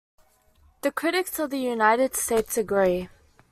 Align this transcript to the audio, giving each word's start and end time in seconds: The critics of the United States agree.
The 0.81 0.91
critics 0.91 1.37
of 1.37 1.51
the 1.51 1.59
United 1.59 2.15
States 2.15 2.57
agree. 2.57 3.07